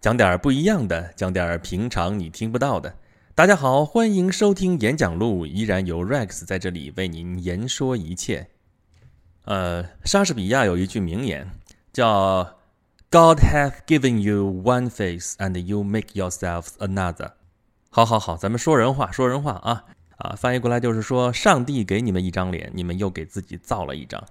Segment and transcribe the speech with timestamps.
[0.00, 2.94] 讲点不一样的，讲点平常你听不到的。
[3.34, 8.48] 大家好，欢迎收听演讲录，依然由 Rex 在这里为您言说一切。
[9.44, 11.50] 呃，莎士比亚有一句名言
[11.92, 12.56] 叫
[13.10, 17.32] “God hath given you one face, and you make yourselves another。”
[17.92, 19.84] 好好好，咱们说人话，说人话啊
[20.16, 20.34] 啊！
[20.34, 24.24] 翻译过来就是说，上帝给你们一张脸，你们又给自己造了一张，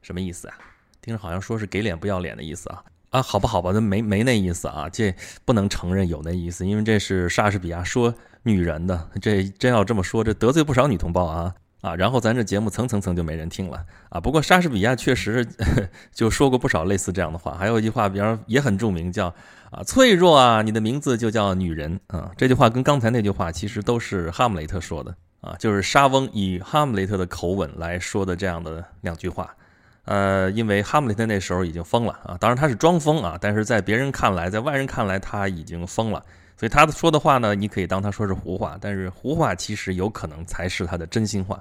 [0.00, 0.56] 什么意思啊？
[1.02, 2.82] 听着好像说是给脸不要脸的意思啊
[3.14, 8.12] 啊，好吧好吧，那没没那意思啊，这不能承认有那意思，因为这是莎士比亚说
[8.42, 11.94] 女人的，这真要这么说，这得罪不少女同胞啊啊！
[11.94, 14.20] 然后咱这节目层层层就没人听了啊。
[14.20, 15.46] 不过莎士比亚确实
[16.12, 19.32] 就说过不少类似这样的话，还有一句话，比方也很著名，叫
[19.70, 22.32] 啊脆弱啊，你的名字就叫女人啊。
[22.36, 29.54] 这句话跟刚才那句话其实都是哈姆雷特说的啊，就是莎翁以哈姆雷特的口吻来说的这样的两句话。
[30.04, 36.22] 呃，因为哈姆雷特那时候已经疯了啊，当然他是装疯啊，但是在别人看来，在外人看来他已经疯了，
[36.58, 41.58] 所以他说的话呢，你可以当他说是胡话，但是胡话其实有可能才是他的真心话，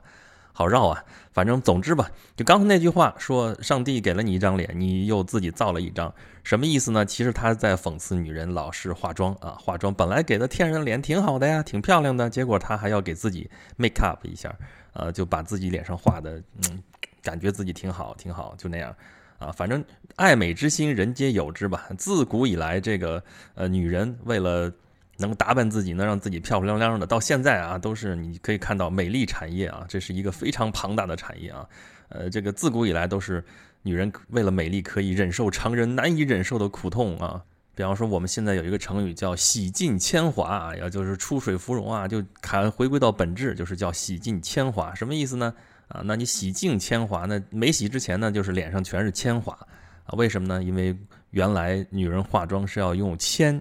[0.52, 1.02] 好绕啊，
[1.32, 7.06] 反正总之吧，就刚才那句话说，上帝给了你一张脸，你又自己造了一张，什么意思呢？
[7.06, 14.54] 其实他在讽刺女人老是化妆啊，化妆本来给的天然脸挺好的呀，挺漂亮的，结果他还要给自己 make up 一下，
[14.92, 16.84] 呃，就把自己脸上画的，嗯。
[17.24, 18.96] 感觉自己挺好，挺好，就那样，
[19.40, 19.84] 啊，反正
[20.18, 21.88] 爱美之心，人皆有之吧。
[21.98, 23.24] 自古以来，这个
[23.56, 24.72] 呃，女人为了
[25.18, 31.66] 能打扮自己，能让自己漂漂亮亮的，到现在啊，都是你可以看到美丽产业啊，这是一个非常庞大的产业啊。
[32.10, 33.44] 呃，这个自古以来都是
[33.82, 37.42] 女人为了美丽可以忍受常人难以忍受的苦痛啊。
[37.76, 45.52] 比方说，我们现在有一个成语叫洗尽铅华啊，也就是出水芙蓉啊，就看回归到本质，就是叫洗尽铅华，什么意思呢？
[45.94, 49.54] 啊，那你洗净铅华，那没洗之前呢，就是脸上全是铅华
[50.06, 50.18] 啊？
[50.18, 50.64] 为什么呢？
[50.64, 50.98] 因为
[51.30, 53.56] 原来女人化妆是要用铅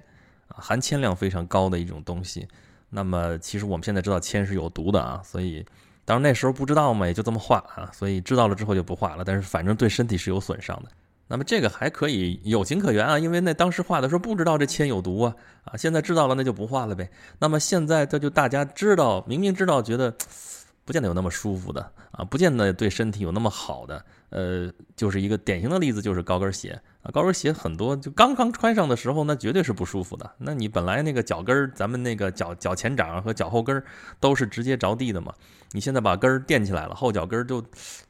[0.48, 2.48] 啊，含铅量非常高的一种东西。
[2.88, 5.62] 那么其实我们现在知道铅是有毒的啊，所以
[6.06, 7.90] 当然那时候不知道嘛，也就这么化啊。
[7.92, 10.90] 所以知道了之后就不化了，但是反正对身体是有损伤的。
[11.28, 17.10] 那么这个还可以有情可原啊，因为那当时化的时候不知道这铅有毒啊啊，现在知道了那就不化了呗。
[17.38, 20.16] 那么现在这就大家知道，明明知道，觉得。
[20.84, 30.30] 不见得有那么舒服的啊，不见得对身体有那么好的，呃，就是一个典型的例子，就是高跟鞋啊，高跟鞋很多就刚刚穿上的时候，那绝对是不舒服的。
[30.38, 33.84] 那你本来那个脚跟儿，咱们那个脚脚前掌和脚后跟儿
[34.18, 35.32] 都是直接着地的嘛，
[35.70, 37.62] 你现在把跟儿垫起来了，后脚跟儿就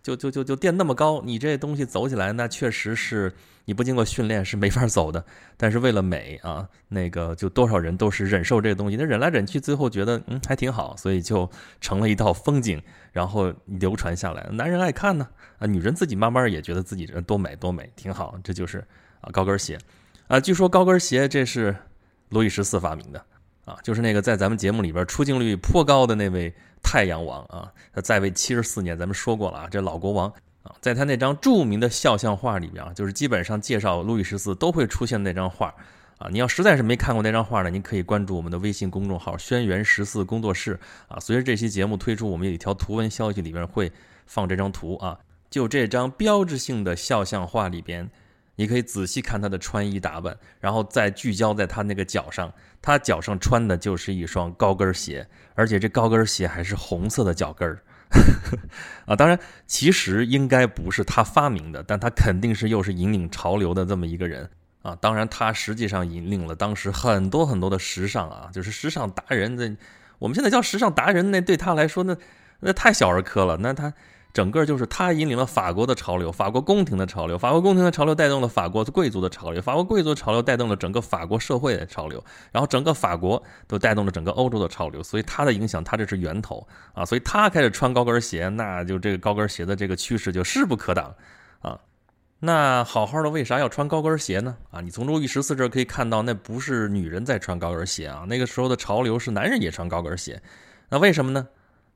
[0.03, 3.33] 就就就就垫那么高，你这东西走起来那确实是。
[3.65, 5.25] 你不经过训练是没法走的，
[5.57, 11.49] 但是为了美啊，那个就多少人都是忍受这个东西，那忍来忍去，最后觉得嗯还挺好，所以就
[11.81, 14.45] 成了一道风景，然后流传下来。
[14.51, 15.29] 男人爱看呢，
[15.59, 18.37] 啊，女人自己慢慢也觉得自己人多美多美，挺好。
[18.43, 18.79] 这就是
[19.21, 19.79] 啊高跟鞋，
[20.27, 21.77] 啊，据说高跟鞋这是
[22.31, 23.25] 路易十四发明的
[23.65, 26.53] 啊，就是那个在咱们节目里边出镜率颇高的那位
[26.83, 27.71] 太阳王啊，
[28.03, 30.33] 在位七十四年，咱们说过了啊，这老国王。
[30.63, 35.75] 啊，在他那张著名的肖像画里边啊，就是基本上介绍路易十四都会出现那张画
[36.19, 36.29] 啊。
[36.31, 40.79] 你要实在是没看过那张画呢，您可以关注我们的微信公众号“轩辕十四工作室”
[41.09, 41.19] 啊。
[41.19, 43.91] 随着这期节目推出，我们有一条图文消息里边会
[44.27, 45.19] 放这张图啊。
[45.51, 48.09] 就这张标志性的肖像画里边，
[48.55, 57.83] 你可以仔细看他的穿衣打扮，然后再聚焦在他那个脚上，他脚上穿的就是一双高跟鞋，而且这高跟鞋还是红色的脚跟儿。
[59.07, 64.49] 啊，当然，其实应该不是他发明的，但他肯定是又是引领潮流的这么一个人
[64.83, 64.97] 啊。
[65.01, 69.57] 当然，他实际上引领了当时很多很多的时尚啊，就是时尚达人。
[69.57, 69.77] 那
[70.19, 72.17] 我们现在叫时尚达人，那对他来说，那
[72.61, 73.57] 那太小儿科了。
[73.59, 73.93] 那他。
[74.33, 91.15] 整个就是他引领了法国的潮流，法国宫廷的潮流，法国宫廷的潮流带动了法国贵族的潮流，法国贵族的潮流带动了整个法国社会的潮流，然后整个法国都带动了整个欧洲的潮流，所以他的影响，他这是源头啊，所以他开始穿高跟鞋，那就这个高跟鞋的这个趋势就势不可挡
[91.61, 91.79] 啊。
[92.41, 94.57] 那好好的为啥要穿高跟鞋呢？
[94.71, 100.41] 啊，你从路易十四这可以看到，那不是女人在穿高跟鞋啊，那个时候的潮流是男人也穿高跟鞋，
[100.89, 101.47] 那为什么呢？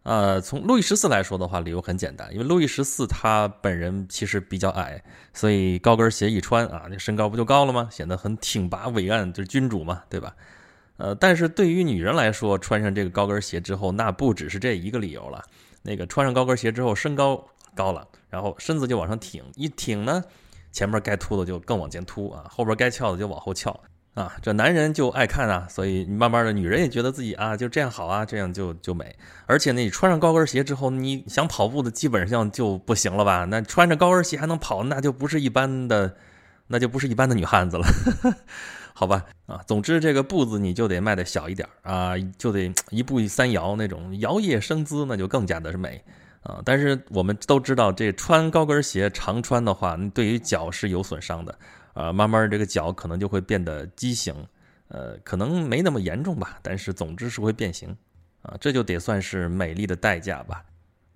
[0.06, 5.02] 呃，从路易十四来说的话，理由很简单，因为路易十四他本人其实比较矮，
[5.34, 7.88] 所以高跟鞋一穿啊，那身高不就高了吗？
[7.90, 10.32] 显得很挺拔伟岸，就是君主嘛，对吧？
[10.98, 15.44] 呃，但是对于女人来说，穿上这个高跟鞋之后，那不只是这一个理由了。
[15.82, 17.44] 那个穿上高跟鞋之后，身高
[17.74, 20.22] 高了，然后身子就往上挺，一挺呢，
[20.70, 23.76] 前面该凸的就更往前凸啊，后边该翘的就往后翘。
[24.16, 29.14] 啊，这男人就爱看啊，所以慢慢的女人也觉得自己啊就这样好啊，这样就就美。
[29.44, 33.44] 而且呢，你穿上高跟鞋之后，你想跑步的基本上就不行了吧？
[33.44, 36.16] 那穿着高跟鞋还能跑，那就不是一般的，
[36.68, 37.86] 那就不是一般的女汉子了。
[38.94, 46.02] 好吧，啊，总之这个步子你就得迈的小一点啊，就得一步三摇那种摇曳生姿，那就更加的是美
[46.42, 46.62] 啊。
[46.64, 51.54] 但是我们都知道，这穿高跟鞋常穿的话，对于脚是有损伤的
[51.96, 52.12] 啊。
[52.12, 54.32] 慢慢这个脚可能就会变得畸形，
[54.86, 57.96] 呃，可能没那么严重吧，但是总之是会变形
[58.42, 58.54] 啊。
[58.60, 60.62] 这就得算是美丽的代价吧。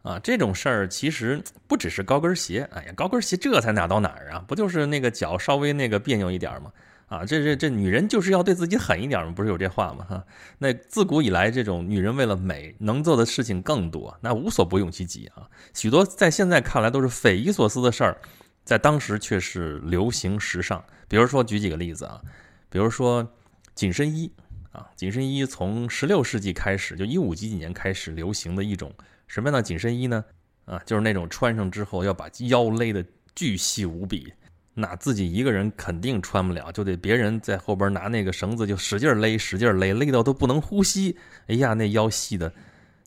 [0.03, 4.43] 啊，这种事儿其实不只是高跟鞋，哎呀，高跟鞋这才哪到哪儿啊？
[4.49, 6.73] 不就是那个脚稍微那个别扭一点吗？
[7.09, 9.33] 啊，这这这女人就是要对自己狠一点吗？
[9.37, 10.07] 不是有这话吗？
[10.09, 10.25] 哈，
[10.57, 15.47] 那自古以来，这种女人为了美能做的事情更多，那无所不用其极啊。
[15.75, 18.17] 许多在现在看来都是匪夷所思的事儿，
[18.65, 20.85] 在当时却是流行时尚。
[21.09, 22.21] 比如说，举几个例子啊，
[22.69, 23.29] 比如说
[23.75, 24.31] 紧身衣
[24.73, 28.93] 啊，紧身衣从十六世纪开始，就一五几几年开始流行的一种。
[29.27, 30.25] 什么样的紧身衣呢？
[30.67, 33.05] 啊，就是那种穿上之后要把腰勒得
[33.35, 34.33] 巨细无比，
[34.75, 41.17] 那自己一个人肯定穿不了，就得别人在后边拿那个绳子就使劲勒，使劲勒，勒到都不能呼吸。
[41.49, 42.53] 哎呀，那腰细的，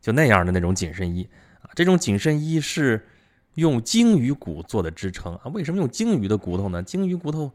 [0.02, 1.26] 就那样的那种紧身衣
[1.62, 1.72] 啊。
[1.74, 3.08] 这种紧身衣是
[3.56, 5.52] 用鲸鱼骨做的支撑啊。
[5.54, 6.82] 为什么用鲸鱼的骨头呢？
[6.84, 7.52] 鲸鱼骨头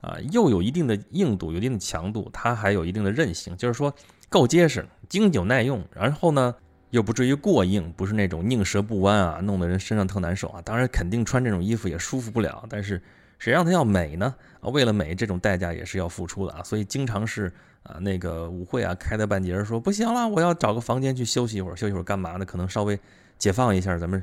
[0.00, 3.94] 啊，又有一定的硬度，有一定的强度，它还有一定的韧性，就是说
[4.28, 5.82] 够结实、经久耐用。
[5.94, 6.54] 然后呢？
[6.90, 10.60] 又不至于过硬，不是那种宁折不弯啊，弄得人身上特难受啊。
[10.60, 12.62] 当然，肯定穿这种衣服也舒服不了。
[12.68, 13.00] 但是，
[13.38, 14.34] 谁让它要美呢？
[14.60, 16.62] 啊，为了美，这种代价也是要付出的啊。
[16.62, 17.50] 所以，经常是
[17.82, 21.76] 啊，那个舞会啊，开到半截儿说不行了，我要找个房间去休息一会儿。
[21.76, 22.44] 休息会儿干嘛呢？
[22.44, 23.00] 可能稍微
[23.38, 24.22] 解放一下，咱们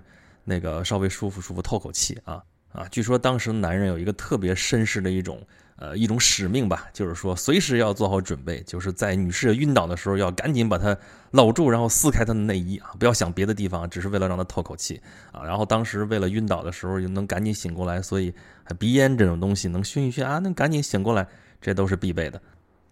[0.50, 2.44] 那个稍微舒服舒服，透口气啊
[2.74, 2.88] 啊。
[2.90, 5.40] 据说当时男人有一个特别绅士的一种。
[5.81, 10.98] 呃，一种使命吧，就是说随时要做好准备，就是在女士晕倒的时候要赶紧把她
[11.31, 15.00] 搂住，然后撕开她的内衣啊，不要想别的地方，只是为了让她透口气
[15.31, 15.42] 啊。
[15.46, 18.34] 然后当时为了晕倒的时候又能赶紧醒过来，所以
[18.78, 21.25] 鼻烟这种东西能熏一熏啊，能赶紧醒过来，
[21.62, 22.42] 这都是必备的。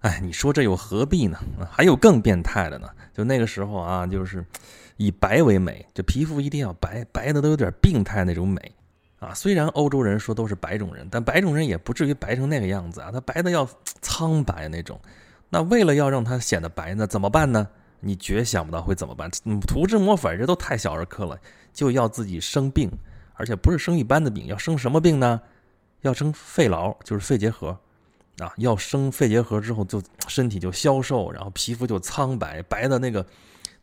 [0.07, 1.37] 哎，你说这又何必呢？
[1.69, 4.43] 还有更变态的呢，就那个时候啊，就是
[4.95, 8.71] 以白为美，就皮肤一定要白，白的都有点病态那种美。
[9.19, 13.67] 啊，虽然欧洲人说都是白种人，但白种人也不至于白成那个样子啊，他白的要
[14.01, 14.97] 苍白那种。
[15.49, 17.67] 那为了要让他显得白，呢怎么办呢？
[17.99, 19.29] 你绝想不到会怎么办？
[19.67, 21.37] 涂脂抹粉这都太小儿科了，
[21.73, 22.89] 就要自己生病，
[23.33, 25.41] 而且不是生一般的病，要生什么病呢？
[26.01, 27.77] 要生肺痨，就是肺结核
[28.39, 28.53] 啊。
[28.57, 33.25] 要生肺结核之后，就 身体就消瘦，然后皮肤就苍白，白的那个、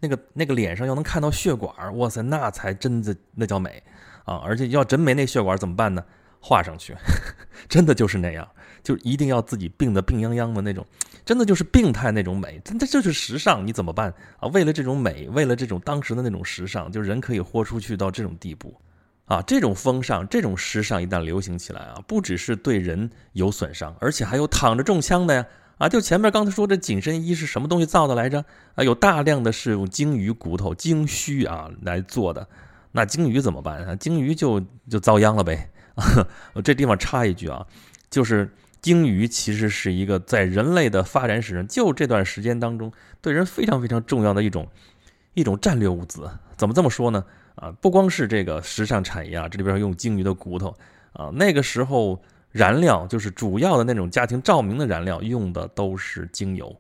[0.01, 3.83] 那个、那个脸上要能看到血管，哇塞，那才真的那叫美。
[4.25, 6.03] 啊，而且要真没那血管怎么办呢？
[6.41, 6.95] 画上去，
[7.69, 8.47] 真的就是那样，
[8.83, 10.87] 就一定要自己病得病殃殃的那种，
[11.25, 14.49] 真的就是病态那种美，真的就是时尚，你怎么办啊？
[14.49, 18.75] 为了这种美，为了这种当时的那种时尚，就人可以豁出去到这种地步，
[19.26, 25.47] 啊，这种风尚、这种时尚一旦流行起来啊，不只是对人有损伤，而且还有躺着中枪的呀！
[25.79, 28.44] 啊，就前面刚才说这紧身衣是什么东西造的来着？
[28.75, 32.47] 啊，有大量的是用鲸鱼骨头、鲸须啊来做的。
[32.93, 33.97] 那鲸鱼怎么办啊？
[33.97, 35.70] 鲸鱼就就遭殃了呗。
[36.53, 37.67] 我 这地方插一句啊，
[38.11, 42.93] 就是鲸鱼其实是一个在人类的发展史上就这段时间当中
[43.23, 44.69] 对人非常非常重要的一种
[45.32, 46.31] 一种战略物资。
[46.56, 47.25] 怎么这么说呢？
[47.55, 50.77] 啊，不光是这个时尚产业啊，这里边用鲸鱼的骨头
[51.12, 56.75] 啊，那个时候燃料就是主要的那种家庭照明的燃料用的都是精油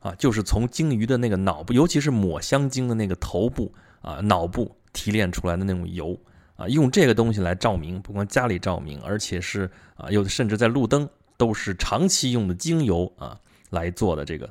[0.00, 4.74] 啊，就是从鲸鱼的那个脑部，尤其是抹香鲸的那个头部啊脑部。
[4.94, 6.18] 提炼出来的那种油
[6.56, 13.38] 啊，用这个东西来照明，不光家里照明，而且是啊，有的甚至在路灯都是长期用的精油啊
[13.70, 14.50] 来做的这个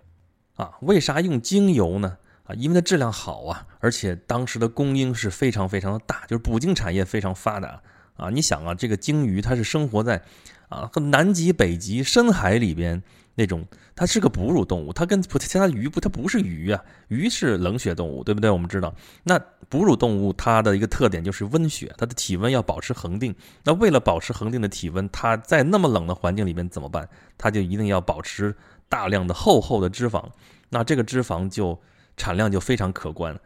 [0.56, 0.72] 啊。
[0.82, 2.18] 为啥用精油呢？
[2.48, 7.82] 啊，因为它质量好啊，而且当时的供应是非常非常的大，就是捕鲸产业非常发达
[8.16, 8.30] 啊。
[8.30, 10.24] 你想啊，这个鲸鱼它是生活在
[10.70, 13.04] 啊南极、北极深海里边。
[13.40, 13.64] 那种
[13.96, 18.50] 它是个哺乳动物，它跟其他鱼不，它不是鱼啊，鱼是冷血动物，对不对？
[18.50, 18.92] 我们知道，
[19.26, 19.38] 那
[19.70, 23.36] 哺乳动物它的一个特点就是温血，它的体温要保持恒定。
[23.64, 27.08] 那为了保持恒定的体温，它在那么冷的环境里面怎么办？
[27.38, 28.56] 它就一定要保持
[28.90, 30.26] 大量的厚厚的脂肪，
[30.70, 31.80] 那这个脂肪就
[32.18, 33.40] 产量就非常可观。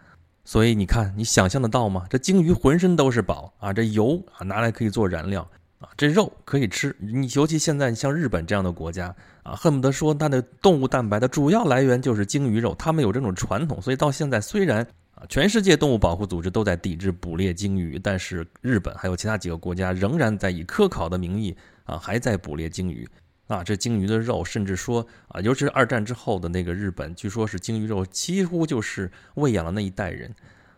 [0.43, 2.07] 所以你看，你想象得到吗？
[2.09, 5.47] 这鲸鱼浑身都是宝啊，这油啊拿来可以做燃料。
[5.77, 14.85] 啊，这肉可以吃，你尤其现在像日本这样的国家啊，恨不得说它的动物蛋白的主要来源就是鲸鱼肉，他们有这种传统，所以到现在虽然
[15.15, 23.09] 啊，全世界动物保护组织都在抵制捕猎鲸鱼，但是日本还有其他几个国家仍然在以科考的名义啊，还在捕猎鲸鱼
[23.51, 23.63] 啊。
[23.63, 30.33] 这鲸鱼的肉，甚至说啊，尤其是二战之后的那个日本，据说是鲸鱼肉几乎就是喂养了那一代人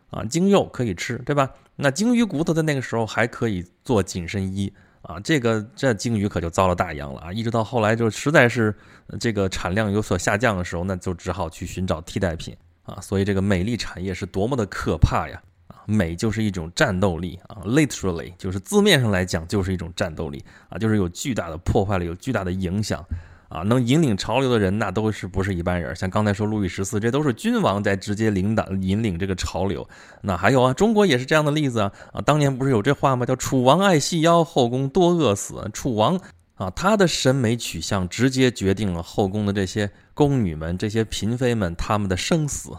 [0.10, 1.50] 啊，鲸肉可以吃，对吧？
[1.76, 4.74] 那鲸鱼骨头在那个时候还可以做紧身衣。
[5.04, 7.34] 啊，这个这鲸鱼可就遭了大殃了啊！
[7.34, 8.74] 一直到后来就实在是
[9.20, 13.02] 这个产量有所下降的时候，那就只好去寻找替代品啊。
[13.02, 15.44] 所以这个美丽产业是多么的可怕呀！
[15.86, 23.06] 美就是一种战斗力啊，literally 就是字面上来讲就是一种战斗力啊，就是有巨大的破坏力，有巨大的影响。
[23.50, 25.96] 啊，能引领潮流的人，那都是不是一般人。
[25.96, 29.88] 像刚才说路易十四，这都是君王在直接领导引领这个潮流。
[30.22, 31.92] 那还有啊，中国也是这样的例子啊。
[32.14, 33.28] 啊，当年不是有这话吗？
[33.28, 35.70] 叫“楚王爱细腰，后宫多饿死”。
[35.72, 36.20] 楚王
[36.56, 42.72] 啊，他的审美取向直接决定了后宫的这些宫女们、这些嫔妃们他们的生死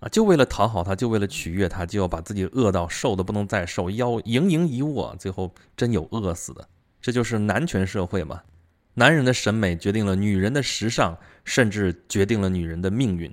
[0.00, 0.08] 啊。
[0.08, 6.68] 就为了讨好他，就为了取悦他，就要把自己饿到瘦的不能再瘦，腰盈盈一握，最后真有饿死的。
[7.00, 8.40] 这就是男权社会嘛。
[8.94, 13.32] 男人的审美决定了女人的时尚，甚至决定了女人的命运。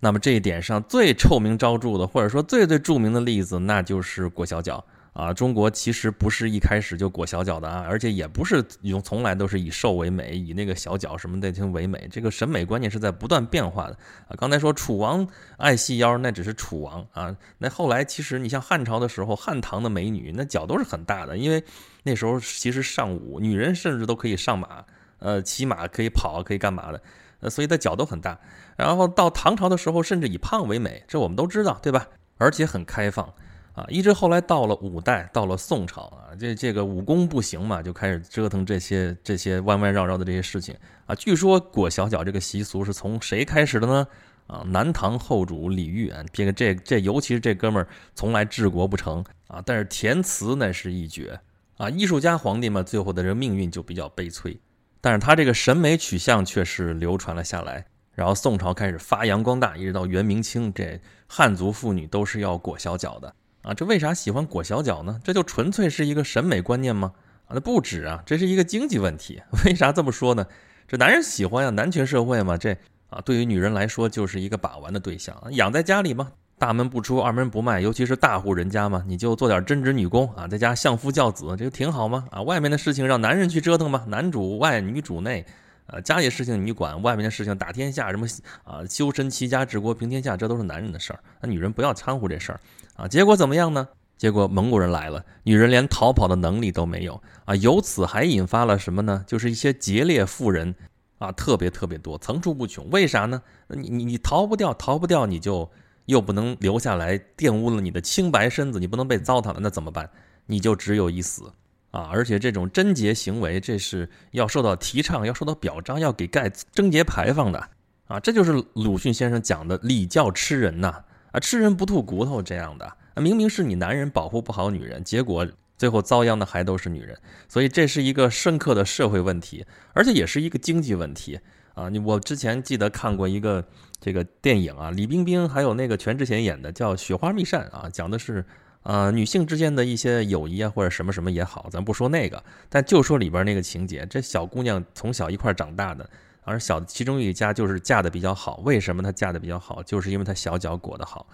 [0.00, 5.32] 那么这一点上最臭名昭著的，或者说最最著名的例子，那就是裹小脚啊。
[5.32, 12.06] 中国其实不是一开始就裹小脚的啊，而且也不是用从来都是以瘦为美，以那个小脚什么的就为美。
[12.12, 13.96] 这个审美观念是在不断变化的
[14.28, 14.36] 啊。
[14.36, 17.34] 刚才说楚王爱细腰，那只是楚王啊。
[17.56, 21.64] 那后来其实你像汉朝的时候，汉唐的美女那脚都是很大的，因为
[22.02, 24.84] 那时候其实上武，女人甚至都可以上马。
[25.20, 27.00] 呃，骑马可以跑，可以干嘛的？
[27.40, 28.38] 呃，所以他脚都很大。
[28.76, 32.06] 然后到唐朝的时候，甚至以胖为美，这我们都知道，对吧？
[32.36, 33.32] 而且很开放
[33.74, 33.84] 啊。
[33.88, 40.74] 一直后来到了五代，到了宋朝啊，这这个武功不行嘛，就开始折腾这些这些弯弯绕绕的这些事情
[41.06, 41.14] 啊。
[41.14, 44.06] 据说裹小脚这个习俗是从谁开始的呢？
[44.46, 51.40] 啊，南唐后主李煜啊，这个这这，尤其是这哥们儿从来治国不成啊，但是填词那是一绝
[51.78, 51.88] 啊。
[51.88, 54.60] 艺术家皇帝嘛，最后的这个命运就比较悲催。
[55.00, 63.72] 但是他这个审美取向却是流传了下来，然后宋朝开始发扬光大，一直到元明清，这汉族妇女都是要裹小脚的啊！
[63.74, 65.18] 这为啥喜欢裹小脚呢？
[65.24, 67.12] 这就纯粹是一个审美观念吗？
[67.46, 69.42] 啊，那不止啊，这是一个经济问题。
[69.64, 70.46] 为啥这么说呢？
[70.86, 72.76] 这男人喜欢呀，男权社会嘛，这
[73.08, 76.30] 啊，对于女人来说就是一个把玩的对象，养在家里嘛。
[76.56, 82.24] 大门不出，二门不迈，尤其是大户人家嘛，你就做点针织女工啊，在家相夫教子，这就挺好吗？
[82.30, 85.44] 啊，外面的事情让男人去折腾嘛，男主外女主内，
[85.86, 88.26] 呃，家里事情你管，外面的事情打天下，什么
[88.62, 92.60] 啊，修身齐家治国平天下，这都是男人的事儿，那女人不要掺和这事儿
[92.94, 93.06] 啊。
[93.06, 93.88] 结果怎么样呢？
[94.16, 97.54] 结果蒙古人来了，女人连逃跑的能力都没有啊。
[97.56, 99.24] 由此还引发了什么呢？
[99.26, 100.74] 就是一些劫掠妇人
[101.18, 102.88] 啊，特别特别多，层出不穷。
[102.90, 103.42] 为啥呢？
[103.68, 105.70] 你你你逃不掉，逃不掉，你就。
[106.06, 110.10] 又不能留下来玷污了你的清白身子，你不能被糟蹋了，那怎么办？
[110.44, 111.50] 你就只有一死
[111.92, 112.10] 啊！
[112.12, 117.68] 而且这种贞洁行为，这是要受到提倡，要受到表彰，要给盖贞节牌坊的
[118.06, 118.20] 啊！
[118.20, 121.02] 这就是鲁迅先生讲的礼教吃人呐
[121.34, 121.40] 啊！
[121.40, 123.20] 吃人不吐骨头这样的啊！
[123.20, 125.44] 明明是你男人保护不好女人，结果
[125.76, 131.40] 最后遭殃的还都是女人，所以这是一个深刻的社会问题，而且也是一个经济问题。
[131.74, 133.64] 啊，你我之前记得看过一个
[134.00, 138.44] 这个电影啊，李冰冰还有那个全智贤演的，叫《雪花秘扇》啊，讲的是
[138.84, 146.08] 呃女性之间的一些友谊啊，或者什么什么也好，咱不说那个，但就说里边那个情节，这小姑娘从小一块长大的，
[146.44, 149.82] 而小的其中一家就是嫁的比较好，为什么她嫁的比较好？
[149.82, 151.26] 就是因为她小脚裹得好。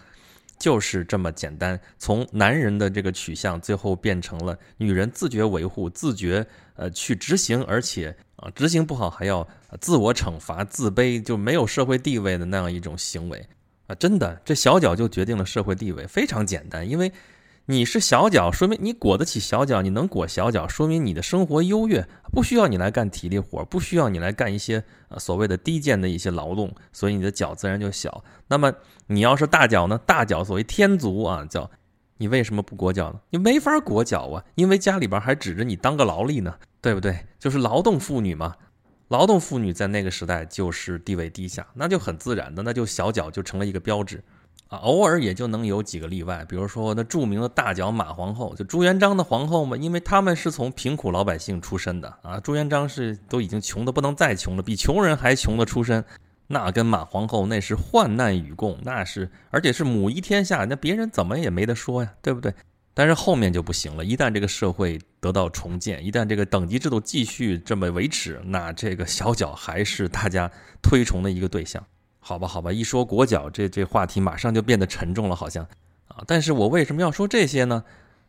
[0.59, 9.47] 就是这么简单，从男人的这个取向，最后变成了女人自觉维护、自觉呃去执行，而且啊执行不好还要
[9.81, 13.47] 自我惩罚、自卑，就没有社会地位的那样一种行为
[13.87, 13.95] 啊！
[13.95, 17.11] 真的，这小脚就决定了社会地位，非常简单，因为。
[17.71, 28.25] 你是小脚，说明你裹得起小脚，你能裹小脚，说明你的生活优越，不需要你来干体力活，不需要你来干一些呃所谓的低贱的一些劳动，所以你的脚自然就小。
[28.49, 28.73] 那么
[29.07, 29.97] 你要是大脚呢？
[30.05, 31.71] 大脚所谓天足啊，叫
[32.17, 33.21] 你为什么不裹脚呢？
[33.31, 37.25] 你没法裹脚啊，因为家里边还指着你当个劳力呢，对不对？
[37.39, 38.57] 就是劳动妇女嘛，
[39.07, 44.21] 劳动妇女在那个时代就是地位低下，那就很自然的，那就小脚就成了一个标志。
[44.71, 52.39] 啊，偶尔也就能有几个例外，比如说那著名的大脚马皇后，就朱元璋的皇后嘛，因为他们是从贫苦老百姓出身的啊。
[52.39, 56.05] 朱元璋是都已经穷的不能再穷了，比穷人还穷的出身，
[56.47, 62.55] 那跟马皇后那是患难与共，那是而且是母仪天下，那别人怎么也没得说呀，对不对？
[62.95, 70.49] 但是后面就不行了，一旦这个社会得到重建，一旦这个等级制度继续这么维持，那这个小脚还是大家
[70.81, 71.85] 推崇的一个对象。
[72.21, 75.67] 好吧，好吧，一说裹脚，这这话题马上就变得沉重了，好像
[76.07, 76.23] 啊。
[76.27, 77.83] 但是我为什么要说这些呢？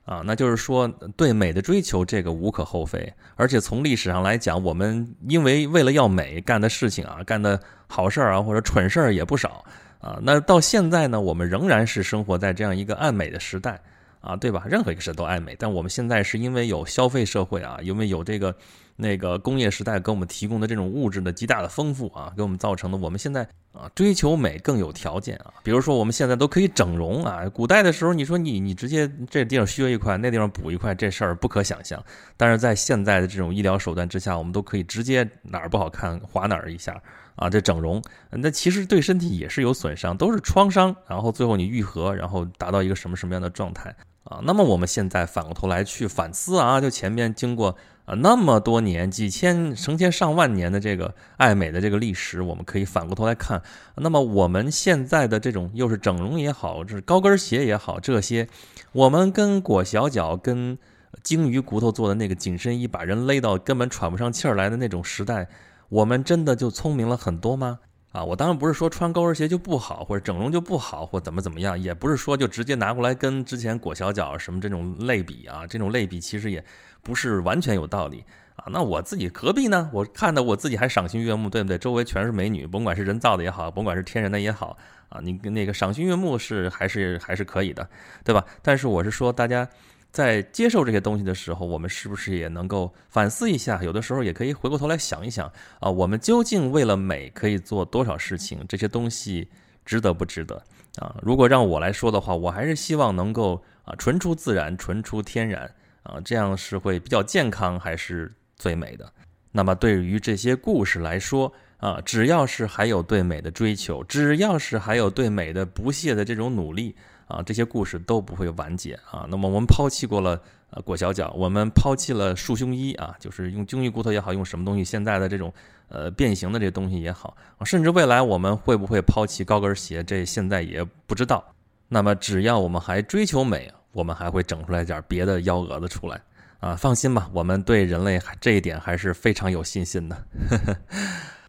[0.04, 3.14] 啊，那就是说对美的追求，这个无可厚非。
[3.36, 9.64] 而且从历史上来讲，我们因为为了要美干的事情啊，干的好事儿啊，或者蠢事儿也不少
[10.00, 10.18] 啊。
[10.24, 13.80] 那到现在呢，我们仍然是生活在这样一个爱美的时代
[14.22, 14.64] 啊，对吧？
[14.68, 18.56] 任何一个时代都爱美，但我们现在是因为有消费社会啊，因为有这个
[18.96, 23.42] 那个工业时代给我们提供的这种物质的极大的丰富啊，给我们造成的我们现在
[23.74, 25.52] 啊追求美更有条件啊。
[25.64, 32.04] 比如说我们现在都可以整容啊，古代的时候你说你你直接这地方削一块，那地方补一块，这事儿不可想象。
[32.38, 37.02] 但是在现在的这种医疗手段之下，我们都可以直接哪儿不好看划哪儿一下
[37.38, 38.00] 啊，这整容
[38.30, 43.96] 那其实对身体也是有损伤，都是创伤，然后最后你愈合，然后达到一个什么什么样的状态。
[44.24, 47.76] 啊，那么我们现在反过头来去反思啊，就前面经过
[48.06, 53.62] 啊那么多年、几千、成千上万年的这个爱美的这个历史，我们可以反过头来看，
[53.96, 58.48] 那么我们现在的这种又是整容也好，是高跟鞋也好，这些
[58.92, 60.78] 我们跟裹小脚、跟
[61.24, 65.50] 鲸鱼骨头做的那个紧身衣，把人勒到根本喘不上气儿来的那种时代，
[65.90, 67.80] 我们真的就聪明了很多吗？
[68.12, 76.64] 啊，我当然不是说穿高跟鞋就不好，或者整容就不好，或怎么怎么样，也不是说就直接拿过来跟之前裹小脚什么这种类比啊，这种类比其实也
[77.02, 78.24] 不是完全有道理
[78.58, 78.66] 啊。
[78.68, 79.90] 那我自己何必呢？
[79.94, 81.78] 我看的我自己还赏心悦目，对不对？
[81.78, 84.78] 周围全是美女，甭管是人造的也好，甭管是天然的也好
[85.08, 87.90] 啊，你那个赏心悦目是还是还是可以的，
[88.26, 88.46] 对吧？
[88.62, 89.68] 但是我是说大家。
[90.12, 93.82] 在接受这些东西的时候，我们是不是也能够反思一下？
[93.82, 98.60] 有的时候也可以回过头来想一想啊，我们究竟为了美可以做多少事情？
[98.68, 99.50] 这些东西
[99.86, 100.62] 值得不值得
[100.98, 101.16] 啊？
[101.22, 105.64] 如果让我来说的话，我还是希望能够啊，纯出自然，纯出天然
[106.04, 109.10] 啊，这样是会比较健康，还是最美的。
[109.54, 116.96] 那么对于这些故事来说啊，只要是还有对美的追求，只要是还有对美的不懈的这种努力。
[117.32, 119.26] 啊，这些故事都不会完结啊。
[119.30, 120.40] 那么我们抛弃过了
[120.72, 125.54] 呃裹小脚，我们抛弃了束胸衣啊，就是用鲸鱼骨头也好，用什么东西，现在的这种
[125.88, 131.44] 呃变形的这东西也好，甚至未来我们会不会抛弃高跟鞋，这现在也不知道。
[131.88, 136.22] 那么只要我们还追求美，我们还会整出来点别的幺蛾子出来
[136.60, 136.76] 啊。
[136.76, 140.18] 放心吧，我们对人类这一点还是非常有信心的。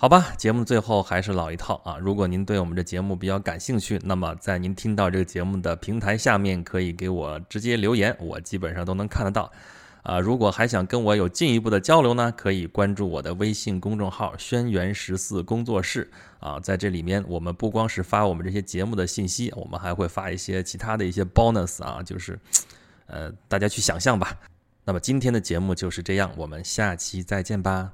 [0.00, 1.98] 好吧，节目最后还是老一套啊！
[1.98, 9.50] 如果您对我们这节目比较感兴趣，那么在您听到这个节目的平台下面可以给我直接留言，我基本上都能看得到。
[10.04, 16.08] 啊，如果还想跟我有进一步的交流呢，可以关注我的微信公众号“轩辕十四工作室”
[16.38, 22.38] 啊，在这里面我们不光是发我们这些节目的信息，我们还会发一些其他的一些 bonus 啊，就是，
[23.06, 24.38] 呃，大家去想象吧。
[24.84, 27.90] 那么今天的节目就是这样，我们下期再见吧。